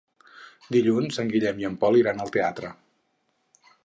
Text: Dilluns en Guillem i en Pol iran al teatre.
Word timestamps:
Dilluns 0.75 1.19
en 1.23 1.29
Guillem 1.33 1.61
i 1.63 1.67
en 1.69 1.75
Pol 1.83 1.99
iran 1.99 2.23
al 2.25 2.33
teatre. 2.39 2.73